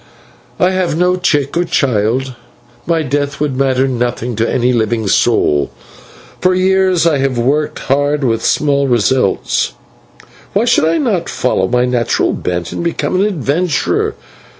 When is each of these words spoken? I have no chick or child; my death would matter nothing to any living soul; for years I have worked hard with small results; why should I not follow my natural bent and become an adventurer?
I 0.59 0.71
have 0.71 0.97
no 0.97 1.15
chick 1.15 1.55
or 1.55 1.63
child; 1.63 2.33
my 2.87 3.03
death 3.03 3.39
would 3.39 3.55
matter 3.55 3.87
nothing 3.87 4.35
to 4.37 4.51
any 4.51 4.73
living 4.73 5.05
soul; 5.07 5.69
for 6.39 6.55
years 6.55 7.05
I 7.05 7.19
have 7.19 7.37
worked 7.37 7.77
hard 7.77 8.23
with 8.23 8.43
small 8.43 8.87
results; 8.87 9.73
why 10.53 10.65
should 10.65 10.85
I 10.85 10.97
not 10.97 11.29
follow 11.29 11.67
my 11.67 11.85
natural 11.85 12.33
bent 12.33 12.71
and 12.71 12.83
become 12.83 13.13
an 13.13 13.23
adventurer? 13.27 14.15